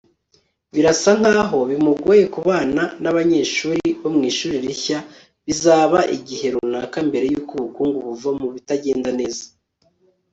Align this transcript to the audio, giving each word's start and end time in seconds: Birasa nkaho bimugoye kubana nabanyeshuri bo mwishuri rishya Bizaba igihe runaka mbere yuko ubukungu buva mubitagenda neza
Birasa 0.73 1.11
nkaho 1.19 1.57
bimugoye 1.69 2.23
kubana 2.35 2.83
nabanyeshuri 3.03 3.85
bo 3.99 4.09
mwishuri 4.15 4.55
rishya 4.65 4.99
Bizaba 5.45 5.99
igihe 6.17 6.45
runaka 6.53 6.97
mbere 7.09 7.25
yuko 7.33 7.51
ubukungu 7.57 7.97
buva 8.07 8.29
mubitagenda 8.39 9.09
neza 9.19 9.45